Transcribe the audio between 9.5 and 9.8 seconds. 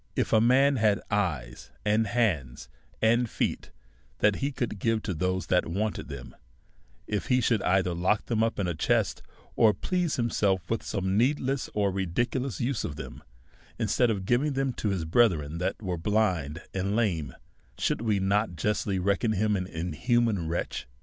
or